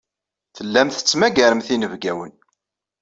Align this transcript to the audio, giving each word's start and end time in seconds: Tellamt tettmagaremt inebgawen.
Tellamt 0.55 0.95
tettmagaremt 0.97 1.67
inebgawen. 1.75 2.33